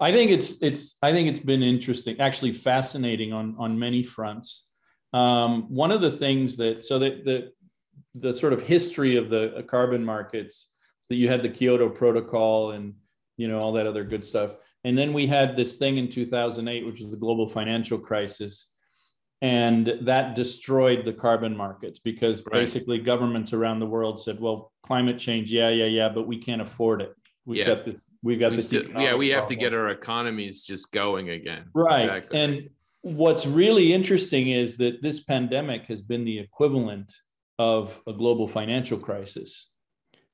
I 0.00 0.10
think 0.10 0.30
it's 0.32 0.62
it's 0.62 0.98
I 1.00 1.12
think 1.12 1.28
it's 1.28 1.38
been 1.38 1.62
interesting, 1.62 2.18
actually 2.18 2.52
fascinating 2.52 3.32
on 3.32 3.54
on 3.58 3.78
many 3.78 4.02
fronts. 4.02 4.69
Um, 5.12 5.74
one 5.74 5.90
of 5.90 6.00
the 6.00 6.10
things 6.10 6.56
that 6.58 6.84
so 6.84 6.98
that 6.98 7.24
the 7.24 7.52
the 8.14 8.32
sort 8.32 8.52
of 8.52 8.62
history 8.62 9.16
of 9.16 9.30
the 9.30 9.56
uh, 9.56 9.62
carbon 9.62 10.04
markets 10.04 10.72
that 11.08 11.16
you 11.16 11.28
had 11.28 11.42
the 11.42 11.48
Kyoto 11.48 11.88
Protocol 11.88 12.72
and 12.72 12.94
you 13.36 13.48
know 13.48 13.60
all 13.60 13.72
that 13.72 13.86
other 13.86 14.04
good 14.04 14.24
stuff, 14.24 14.54
and 14.84 14.96
then 14.96 15.12
we 15.12 15.26
had 15.26 15.56
this 15.56 15.76
thing 15.76 15.96
in 15.96 16.08
2008, 16.08 16.86
which 16.86 17.00
was 17.00 17.10
the 17.10 17.16
global 17.16 17.48
financial 17.48 17.98
crisis, 17.98 18.72
and 19.42 19.92
that 20.02 20.36
destroyed 20.36 21.04
the 21.04 21.12
carbon 21.12 21.56
markets 21.56 21.98
because 21.98 22.44
right. 22.46 22.52
basically 22.52 22.98
governments 22.98 23.52
around 23.52 23.80
the 23.80 23.86
world 23.86 24.20
said, 24.20 24.38
"Well, 24.38 24.72
climate 24.84 25.18
change, 25.18 25.50
yeah, 25.50 25.70
yeah, 25.70 25.86
yeah, 25.86 26.08
but 26.08 26.26
we 26.26 26.38
can't 26.38 26.60
afford 26.60 27.02
it. 27.02 27.14
We've 27.46 27.58
yeah. 27.58 27.74
got 27.74 27.84
this. 27.84 28.08
We've 28.22 28.38
got 28.38 28.50
we 28.50 28.56
this. 28.56 28.66
Still, 28.66 28.84
yeah, 28.98 29.14
we 29.14 29.28
have 29.30 29.46
to 29.48 29.56
get 29.56 29.72
our 29.74 29.88
economies 29.88 30.64
just 30.64 30.92
going 30.92 31.30
again. 31.30 31.64
Right, 31.74 32.04
exactly. 32.04 32.40
and 32.40 32.70
what's 33.02 33.46
really 33.46 33.92
interesting 33.92 34.48
is 34.48 34.76
that 34.78 35.02
this 35.02 35.20
pandemic 35.20 35.86
has 35.86 36.02
been 36.02 36.24
the 36.24 36.38
equivalent 36.38 37.12
of 37.58 38.00
a 38.06 38.12
global 38.12 38.48
financial 38.48 38.98
crisis. 38.98 39.70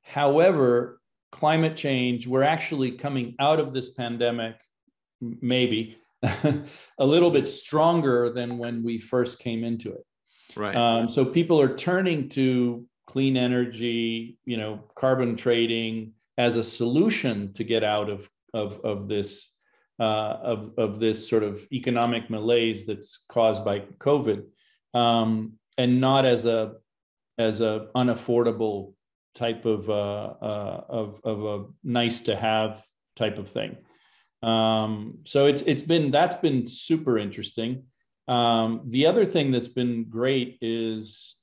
However, 0.03 1.01
climate 1.33 1.77
change, 1.77 2.27
we're 2.27 2.43
actually 2.43 2.93
coming 2.93 3.35
out 3.41 3.61
of 3.61 3.73
this 3.73 3.91
pandemic, 3.91 4.57
maybe 5.21 5.99
a 6.23 7.05
little 7.05 7.31
bit 7.31 7.47
stronger 7.47 8.31
than 8.31 8.59
when 8.59 8.83
we 8.83 8.99
first 8.99 9.39
came 9.39 9.65
into 9.65 9.93
it. 9.93 10.05
Right. 10.57 10.75
Um, 10.75 11.11
so 11.11 11.25
people 11.25 11.61
are 11.61 11.77
turning 11.77 12.29
to 12.31 12.87
clean 13.07 13.37
energy, 13.37 14.39
you 14.45 14.57
know, 14.57 14.85
carbon 14.95 15.37
trading 15.37 16.13
as 16.39 16.57
a 16.57 16.65
solution 16.65 17.53
to 17.55 17.65
get 17.65 17.85
out 17.85 18.09
of 18.11 18.29
of, 18.55 18.81
of 18.85 19.07
this 19.07 19.53
uh, 19.99 20.39
of, 20.43 20.73
of 20.79 21.01
this 21.01 21.29
sort 21.29 21.43
of 21.43 21.67
economic 21.73 22.29
malaise 22.31 22.87
that's 22.87 23.25
caused 23.29 23.65
by 23.65 23.81
COVID, 23.99 24.45
um, 24.95 25.55
and 25.79 26.01
not 26.01 26.25
as 26.25 26.45
a 26.45 26.75
as 27.39 27.61
a 27.61 27.89
unaffordable 27.95 28.95
type 29.35 29.67
of 29.67 29.89
uh, 29.89 30.35
uh, 30.41 30.85
of 30.89 31.21
of 31.25 31.45
a 31.45 31.65
nice 31.85 32.21
to 32.23 32.37
have 32.37 32.83
type 33.15 33.39
of 33.39 33.49
thing. 33.49 33.77
Um, 34.43 35.19
so 35.25 35.47
it's 35.47 35.63
it's 35.63 35.83
been 35.83 36.11
that's 36.11 36.37
been 36.37 36.67
super 36.67 37.19
interesting. 37.19 37.85
Um, 38.29 38.83
the 38.87 39.07
other 39.07 39.25
thing 39.25 39.53
that's 39.53 39.69
been 39.69 40.05
great 40.09 40.59
is 40.61 41.37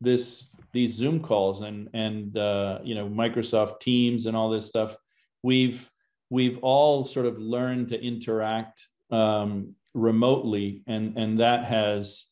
this 0.00 0.50
these 0.72 0.92
Zoom 0.92 1.20
calls 1.20 1.62
and 1.62 1.88
and 1.94 2.36
uh, 2.36 2.80
you 2.84 2.94
know 2.94 3.08
Microsoft 3.08 3.80
Teams 3.80 4.26
and 4.26 4.36
all 4.36 4.50
this 4.50 4.66
stuff. 4.66 4.96
We've 5.42 5.88
we've 6.30 6.58
all 6.58 7.04
sort 7.04 7.26
of 7.26 7.38
learned 7.38 7.90
to 7.90 8.02
interact 8.02 8.86
um, 9.10 9.74
remotely, 9.94 10.82
and 10.86 11.16
and 11.16 11.38
that 11.38 11.64
has 11.64 12.26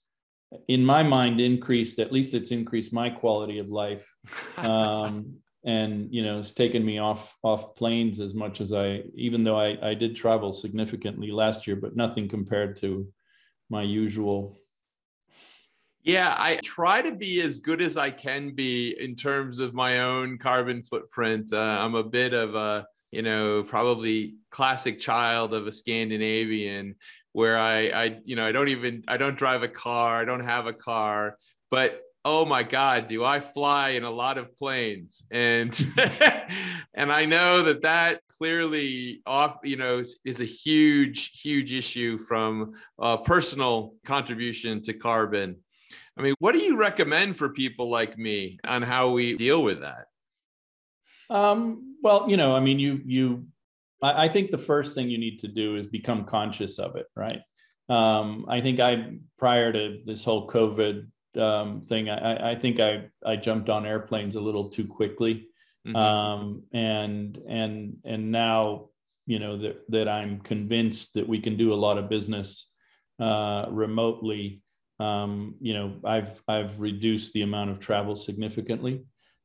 in 0.69 0.85
my 0.85 1.03
mind 1.03 1.41
increased 1.41 1.99
at 1.99 2.13
least 2.13 2.35
it's 2.35 2.51
increased 2.51 2.93
my 2.93 3.11
quality 3.11 3.59
of 3.59 3.69
life. 3.69 4.15
Um, 4.59 5.39
and 5.65 6.13
you 6.13 6.23
know 6.23 6.39
it's 6.39 6.53
taken 6.53 6.85
me 6.85 6.99
off 6.99 7.37
off 7.43 7.75
planes 7.75 8.21
as 8.21 8.35
much 8.35 8.61
as 8.61 8.73
i 8.73 9.03
even 9.15 9.43
though 9.43 9.59
i 9.59 9.77
i 9.83 9.95
did 9.95 10.15
travel 10.15 10.53
significantly 10.53 11.31
last 11.31 11.67
year 11.67 11.77
but 11.77 11.97
nothing 11.97 12.29
compared 12.29 12.77
to 12.77 13.09
my 13.71 13.83
usual. 13.83 14.55
Yeah 16.03 16.35
i 16.39 16.57
try 16.63 17.01
to 17.01 17.13
be 17.13 17.41
as 17.41 17.61
good 17.61 17.81
as 17.81 17.97
i 17.97 18.11
can 18.11 18.55
be 18.55 18.95
in 19.01 19.17
terms 19.17 19.59
of 19.59 19.73
my 19.73 20.01
own 20.01 20.37
carbon 20.37 20.83
footprint. 20.83 21.53
Uh, 21.53 21.79
i'm 21.81 21.95
a 21.95 22.05
bit 22.05 22.35
of 22.35 22.55
a 22.55 22.87
you 23.15 23.23
know 23.23 23.63
probably 23.63 24.35
classic 24.51 24.99
child 25.01 25.55
of 25.55 25.67
a 25.67 25.73
scandinavian 25.73 26.95
where 27.35 27.59
I, 27.59 27.89
I, 27.89 28.21
you 28.25 28.37
know, 28.37 28.47
I 28.47 28.53
don't 28.53 28.69
even, 28.69 29.03
I 29.09 29.17
don't 29.17 29.37
drive 29.37 29.65
a 29.65 29.69
car, 29.69 30.21
I 30.21 30.25
don't 30.25 30.45
have 30.45 30.67
a 30.67 30.73
car, 30.73 31.37
but 31.69 32.01
oh 32.25 32.45
my 32.45 32.63
God, 32.63 33.09
do 33.09 33.25
I 33.25 33.41
fly 33.41 33.91
in 33.91 34.05
a 34.05 34.11
lot 34.11 34.39
of 34.39 34.57
planes? 34.57 35.25
And, 35.33 35.75
and 36.95 37.13
I 37.13 37.27
know 37.27 37.65
that 37.65 37.83
that 37.83 38.21
clearly 38.39 39.21
off, 39.27 39.59
you 39.65 39.77
know, 39.77 40.03
is, 40.25 40.41
a 40.41 40.45
huge, 40.45 41.41
huge 41.43 41.73
issue 41.73 42.19
from 42.19 42.75
personal 43.25 43.95
contribution 44.07 44.81
to 44.83 44.95
carbon. 44.95 45.57
I 46.17 46.23
mean, 46.23 46.35
what 46.39 46.53
do 46.53 46.61
you 46.61 46.77
recommend 46.77 47.37
for 47.37 47.49
people 47.49 47.91
like 47.91 48.17
me 48.17 48.61
on 48.65 48.81
how 48.81 49.11
we 49.11 49.35
deal 49.35 49.65
with 49.65 49.81
that? 49.81 50.07
Um, 51.31 51.97
well, 52.03 52.27
you 52.29 52.37
know, 52.37 52.55
I 52.55 52.61
mean, 52.61 52.79
you 52.79 53.01
you 53.05 53.47
I, 54.03 54.25
I 54.25 54.29
think 54.29 54.51
the 54.51 54.59
first 54.59 54.95
thing 54.95 55.09
you 55.11 55.19
need 55.19 55.41
to 55.41 55.49
do 55.49 55.77
is 55.77 55.87
become 55.87 56.25
conscious 56.25 56.79
of 56.79 56.97
it, 56.97 57.07
right? 57.17 57.41
Um, 57.89 58.47
I 58.49 58.61
think 58.61 58.81
I 58.81 59.19
prior 59.39 59.73
to 59.73 59.99
this 60.05 60.25
whole 60.25 60.49
COVID 60.49 61.07
um, 61.37 61.81
thing, 61.83 62.09
I, 62.09 62.53
I, 62.53 62.55
think 62.55 62.81
I 62.81 63.09
I 63.25 63.37
jumped 63.37 63.69
on 63.69 63.87
airplanes 63.87 64.37
a 64.37 64.41
little 64.41 64.71
too 64.71 64.87
quickly, 64.87 65.49
mm-hmm. 65.87 65.97
um, 65.97 66.63
and 66.73 67.37
and 67.49 67.97
and 68.05 68.31
now 68.31 68.89
you 69.27 69.39
know 69.39 69.59
that 69.59 69.83
that 69.89 70.09
I'm 70.09 70.41
convinced 70.41 71.15
that 71.15 71.29
we 71.29 71.41
can 71.41 71.57
do 71.57 71.73
a 71.73 71.83
lot 71.87 71.99
of 71.99 72.09
business 72.09 72.73
uh, 73.19 73.67
remotely. 73.69 74.63
Um, 75.01 75.57
you 75.61 75.75
know, 75.75 75.97
I've 76.05 76.41
I've 76.47 76.79
reduced 76.79 77.33
the 77.33 77.43
amount 77.43 77.71
of 77.71 77.81
travel 77.81 78.17
significantly. 78.17 79.05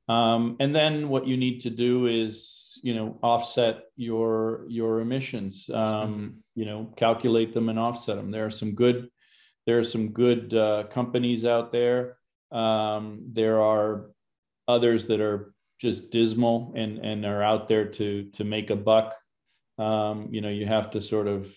Um, 0.09 0.57
and 0.59 0.75
then 0.75 1.07
what 1.07 1.27
you 1.27 1.37
need 1.37 1.61
to 1.61 1.69
do 1.69 2.07
is, 2.07 2.79
you 2.81 2.95
know, 2.95 3.19
offset 3.21 3.83
your 3.95 4.65
your 4.67 5.01
emissions. 5.01 5.69
Um, 5.71 5.79
mm-hmm. 5.79 6.27
You 6.55 6.65
know, 6.65 6.93
calculate 6.97 7.53
them 7.53 7.69
and 7.69 7.77
offset 7.77 8.17
them. 8.17 8.31
There 8.31 8.45
are 8.45 8.51
some 8.51 8.73
good 8.73 9.09
there 9.67 9.77
are 9.77 9.83
some 9.83 10.09
good 10.09 10.51
uh, 10.53 10.85
companies 10.89 11.45
out 11.45 11.71
there. 11.71 12.17
Um, 12.51 13.21
there 13.31 13.61
are 13.61 14.07
others 14.67 15.05
that 15.07 15.21
are 15.21 15.53
just 15.79 16.11
dismal 16.11 16.73
and 16.75 16.97
and 16.97 17.23
are 17.23 17.43
out 17.43 17.67
there 17.67 17.85
to 17.85 18.31
to 18.31 18.43
make 18.43 18.71
a 18.71 18.75
buck. 18.75 19.15
Um, 19.77 20.29
you 20.31 20.41
know, 20.41 20.49
you 20.49 20.65
have 20.65 20.89
to 20.91 21.01
sort 21.01 21.27
of 21.27 21.55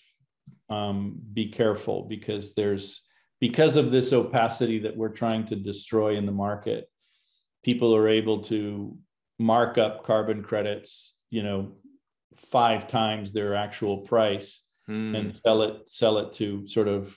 um, 0.68 1.20
be 1.32 1.48
careful 1.48 2.02
because 2.02 2.54
there's 2.54 3.02
because 3.40 3.76
of 3.76 3.90
this 3.90 4.12
opacity 4.12 4.80
that 4.80 4.96
we're 4.96 5.08
trying 5.08 5.46
to 5.46 5.56
destroy 5.56 6.16
in 6.16 6.26
the 6.26 6.32
market 6.32 6.88
people 7.62 7.94
are 7.94 8.08
able 8.08 8.42
to 8.42 8.96
mark 9.38 9.78
up 9.78 10.04
carbon 10.04 10.42
credits, 10.42 11.18
you 11.30 11.42
know, 11.42 11.72
five 12.36 12.86
times 12.86 13.32
their 13.32 13.54
actual 13.54 13.98
price 13.98 14.66
mm. 14.88 15.16
and 15.16 15.32
sell 15.32 15.62
it 15.62 15.88
sell 15.88 16.18
it 16.18 16.32
to 16.32 16.66
sort 16.66 16.88
of 16.88 17.16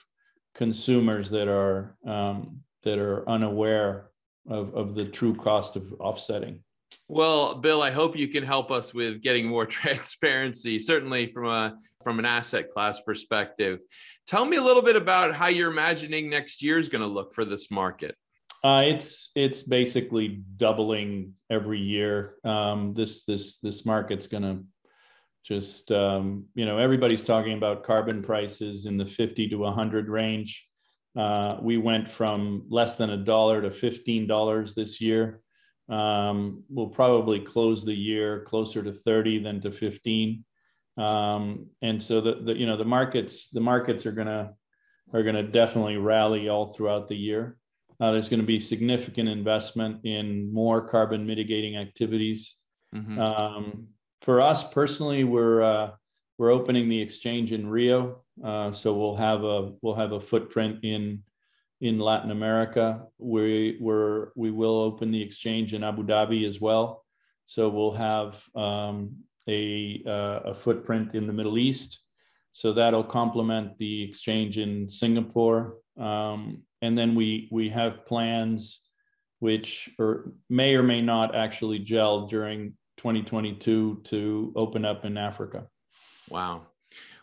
consumers 0.54 1.30
that 1.30 1.48
are 1.48 1.96
um, 2.06 2.60
that 2.82 2.98
are 2.98 3.28
unaware 3.28 4.10
of, 4.48 4.74
of 4.74 4.94
the 4.94 5.04
true 5.04 5.34
cost 5.34 5.76
of 5.76 5.92
offsetting. 6.00 6.62
Well, 7.08 7.56
Bill, 7.56 7.82
I 7.82 7.90
hope 7.90 8.16
you 8.16 8.28
can 8.28 8.44
help 8.44 8.70
us 8.70 8.94
with 8.94 9.22
getting 9.22 9.46
more 9.46 9.66
transparency, 9.80 10.78
certainly 10.78 11.26
from 11.26 11.46
a 11.46 11.76
from 12.02 12.18
an 12.18 12.24
asset 12.24 12.70
class 12.72 13.00
perspective. 13.00 13.80
Tell 14.26 14.44
me 14.44 14.56
a 14.56 14.62
little 14.62 14.82
bit 14.82 14.96
about 14.96 15.34
how 15.34 15.46
you're 15.48 15.70
imagining 15.70 16.28
next 16.28 16.62
year 16.62 16.78
is 16.78 16.88
going 16.88 17.02
to 17.02 17.08
look 17.08 17.32
for 17.32 17.44
this 17.44 17.70
market. 17.70 18.16
Uh, 18.66 18.82
it's 18.82 19.30
it's 19.36 19.62
basically 19.62 20.42
doubling 20.56 21.34
every 21.48 21.78
year. 21.78 22.34
Um, 22.42 22.94
this 22.94 23.24
this 23.24 23.60
this 23.60 23.86
market's 23.86 24.26
going 24.26 24.42
to 24.42 24.64
just 25.44 25.92
um, 25.92 26.46
you 26.56 26.66
know 26.66 26.76
everybody's 26.76 27.22
talking 27.22 27.56
about 27.56 27.84
carbon 27.84 28.22
prices 28.22 28.86
in 28.86 28.96
the 28.96 29.06
50 29.06 29.50
to 29.50 29.56
100 29.56 30.08
range. 30.08 30.66
Uh, 31.16 31.58
we 31.62 31.78
went 31.78 32.10
from 32.10 32.64
less 32.68 32.96
than 32.96 33.10
a 33.10 33.16
dollar 33.16 33.62
to 33.62 33.70
$15 33.70 34.74
this 34.74 35.00
year. 35.00 35.42
Um, 35.88 36.64
we'll 36.68 36.88
probably 36.88 37.38
close 37.38 37.84
the 37.84 37.94
year 37.94 38.42
closer 38.48 38.82
to 38.82 38.92
30 38.92 39.44
than 39.44 39.60
to 39.60 39.70
15. 39.70 40.44
Um, 40.98 41.68
and 41.82 42.02
so 42.02 42.20
the, 42.20 42.40
the 42.42 42.58
you 42.58 42.66
know 42.66 42.76
the 42.76 42.84
markets 42.84 43.48
the 43.50 43.60
markets 43.60 44.06
are 44.06 44.12
gonna 44.20 44.54
are 45.14 45.22
gonna 45.22 45.44
definitely 45.44 45.98
rally 45.98 46.48
all 46.48 46.66
throughout 46.66 47.06
the 47.06 47.16
year. 47.16 47.58
Uh, 48.00 48.12
there's 48.12 48.28
going 48.28 48.40
to 48.40 48.46
be 48.46 48.58
significant 48.58 49.28
investment 49.28 50.04
in 50.04 50.52
more 50.52 50.86
carbon 50.86 51.26
mitigating 51.26 51.76
activities. 51.76 52.56
Mm-hmm. 52.94 53.18
Um, 53.18 53.88
for 54.20 54.40
us 54.40 54.68
personally, 54.68 55.24
we're 55.24 55.62
uh, 55.62 55.90
we're 56.38 56.50
opening 56.50 56.88
the 56.88 57.00
exchange 57.00 57.52
in 57.52 57.68
Rio, 57.68 58.22
uh, 58.44 58.70
so 58.72 58.94
we'll 58.94 59.16
have 59.16 59.44
a 59.44 59.72
we'll 59.80 59.94
have 59.94 60.12
a 60.12 60.20
footprint 60.20 60.84
in 60.84 61.22
in 61.80 61.98
Latin 61.98 62.30
America. 62.30 63.06
We 63.18 63.78
we're 63.80 64.28
we 64.36 64.50
will 64.50 64.80
open 64.80 65.10
the 65.10 65.22
exchange 65.22 65.74
in 65.74 65.84
Abu 65.84 66.02
Dhabi 66.04 66.46
as 66.46 66.60
well. 66.60 67.04
So 67.46 67.68
we'll 67.68 67.92
have 67.92 68.36
um, 68.54 69.16
a 69.48 70.02
uh, 70.06 70.50
a 70.50 70.54
footprint 70.54 71.14
in 71.14 71.26
the 71.26 71.32
Middle 71.32 71.58
East. 71.58 72.00
So 72.52 72.72
that'll 72.72 73.04
complement 73.04 73.76
the 73.78 74.02
exchange 74.02 74.58
in 74.58 74.88
Singapore. 74.88 75.76
Um, 75.98 76.62
and 76.82 76.96
then 76.96 77.14
we 77.14 77.48
we 77.50 77.68
have 77.70 78.04
plans 78.06 78.82
which 79.38 79.90
or 79.98 80.32
may 80.48 80.74
or 80.74 80.82
may 80.82 81.02
not 81.02 81.34
actually 81.34 81.78
gel 81.78 82.26
during 82.26 82.74
2022 82.96 84.02
to 84.04 84.52
open 84.56 84.84
up 84.84 85.04
in 85.04 85.16
Africa. 85.16 85.66
Wow. 86.30 86.66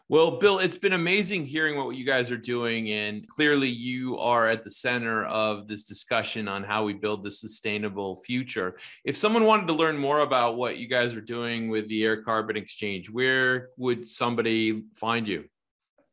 Well, 0.10 0.38
Bill, 0.38 0.60
it's 0.60 0.78
been 0.78 0.94
amazing 0.94 1.46
hearing 1.46 1.78
what 1.78 1.96
you 1.96 2.06
guys 2.06 2.32
are 2.32 2.38
doing. 2.38 2.92
And 2.92 3.28
clearly, 3.28 3.70
you 3.70 4.20
are 4.20 4.48
at 4.48 4.62
the 4.64 4.70
center 4.70 5.26
of 5.26 5.68
this 5.68 5.84
discussion 5.84 6.48
on 6.48 6.64
how 6.64 6.84
we 6.84 6.94
build 6.94 7.24
the 7.24 7.32
sustainable 7.32 8.18
future. 8.18 8.78
If 9.06 9.18
someone 9.18 9.46
wanted 9.46 9.68
to 9.68 9.74
learn 9.74 9.98
more 9.98 10.20
about 10.20 10.58
what 10.58 10.78
you 10.78 10.88
guys 10.88 11.16
are 11.16 11.22
doing 11.22 11.70
with 11.70 11.88
the 11.88 12.04
Air 12.04 12.22
Carbon 12.22 12.58
Exchange, 12.58 13.10
where 13.10 13.70
would 13.78 14.08
somebody 14.08 14.84
find 14.96 15.28
you? 15.28 15.46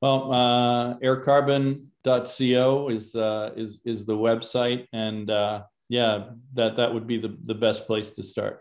Well, 0.00 0.32
uh, 0.32 0.94
aircarbon.co 2.04 2.88
is, 2.88 3.14
uh, 3.14 3.50
is, 3.56 3.80
is 3.84 4.04
the 4.04 4.16
website. 4.16 4.86
And 4.92 5.30
uh, 5.30 5.62
yeah, 5.88 6.30
that, 6.54 6.76
that 6.76 6.92
would 6.92 7.06
be 7.06 7.18
the, 7.18 7.36
the 7.44 7.54
best 7.54 7.86
place 7.86 8.10
to 8.10 8.22
start. 8.22 8.60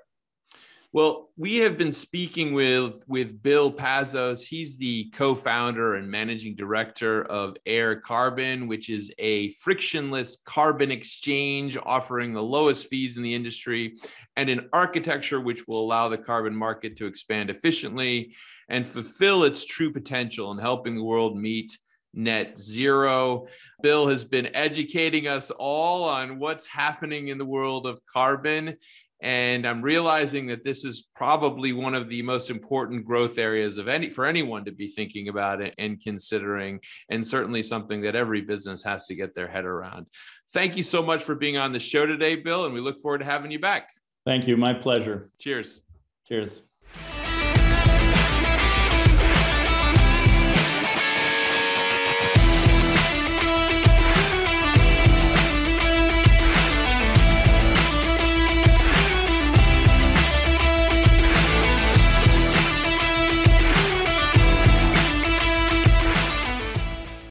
Well, 0.91 1.29
we 1.37 1.57
have 1.57 1.77
been 1.77 1.91
speaking 1.91 2.55
with 2.55 3.03
with 3.07 3.43
Bill 3.43 3.71
Pazos. 3.71 4.43
He's 4.43 4.75
the 4.75 5.11
co-founder 5.13 5.93
and 5.93 6.09
managing 6.09 6.55
director 6.55 7.25
of 7.25 7.55
Air 7.67 7.97
Carbon, 7.97 8.67
which 8.67 8.89
is 8.89 9.13
a 9.19 9.51
frictionless 9.51 10.39
carbon 10.45 10.89
exchange 10.89 11.77
offering 11.83 12.33
the 12.33 12.41
lowest 12.41 12.87
fees 12.87 13.17
in 13.17 13.23
the 13.23 13.35
industry 13.35 13.97
and 14.35 14.49
an 14.49 14.67
architecture 14.73 15.39
which 15.39 15.67
will 15.67 15.79
allow 15.79 16.09
the 16.09 16.17
carbon 16.17 16.55
market 16.55 16.95
to 16.95 17.05
expand 17.05 17.51
efficiently 17.51 18.33
and 18.69 18.83
fulfill 18.83 19.43
its 19.43 19.65
true 19.65 19.93
potential 19.93 20.51
in 20.51 20.57
helping 20.57 20.95
the 20.95 21.03
world 21.03 21.37
meet 21.37 21.77
net 22.13 22.57
zero. 22.57 23.47
Bill 23.81 24.07
has 24.07 24.23
been 24.23 24.53
educating 24.55 25.27
us 25.27 25.51
all 25.51 26.05
on 26.05 26.39
what's 26.39 26.65
happening 26.65 27.29
in 27.29 27.37
the 27.37 27.45
world 27.45 27.87
of 27.87 28.01
carbon. 28.05 28.77
And 29.21 29.65
i'm 29.67 29.81
realizing 29.81 30.47
that 30.47 30.63
this 30.63 30.85
is 30.85 31.09
probably 31.13 31.73
one 31.73 31.93
of 31.93 32.07
the 32.07 32.21
most 32.21 32.49
important 32.49 33.05
growth 33.05 33.37
areas 33.37 33.77
of 33.77 33.89
any 33.89 34.09
for 34.09 34.25
anyone 34.25 34.63
to 34.63 34.71
be 34.71 34.87
thinking 34.87 35.27
about 35.27 35.61
it 35.61 35.75
and 35.77 36.01
considering 36.01 36.79
and 37.09 37.27
certainly 37.27 37.61
something 37.61 37.99
that 38.03 38.15
every 38.15 38.39
business 38.39 38.81
has 38.83 39.07
to 39.07 39.15
get 39.15 39.35
their 39.35 39.49
head 39.49 39.65
around. 39.65 40.05
Thank 40.53 40.77
you 40.77 40.83
so 40.83 41.03
much 41.03 41.21
for 41.21 41.35
being 41.35 41.57
on 41.57 41.73
the 41.73 41.81
show 41.81 42.05
today 42.05 42.37
bill 42.37 42.63
and 42.65 42.73
we 42.73 42.79
look 42.79 43.01
forward 43.01 43.17
to 43.17 43.25
having 43.25 43.51
you 43.51 43.59
back. 43.59 43.89
Thank 44.25 44.47
you. 44.47 44.55
My 44.55 44.73
pleasure. 44.73 45.29
Cheers. 45.37 45.81
Cheers 46.25 46.61